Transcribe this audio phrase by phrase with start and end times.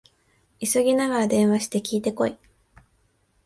[0.59, 2.35] 急ぎなら電話して聞いてこい